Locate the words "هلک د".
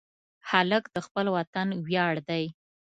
0.49-0.97